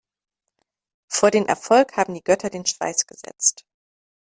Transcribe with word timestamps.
Vor 1.09 1.29
den 1.29 1.45
Erfolg 1.45 1.95
haben 1.95 2.15
die 2.15 2.23
Götter 2.23 2.49
den 2.49 2.65
Schweiß 2.65 3.05
gesetzt. 3.05 3.65